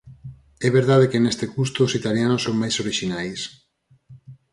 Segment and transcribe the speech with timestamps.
[0.67, 3.41] É verdade que neste custo os italianos son máis orixinais.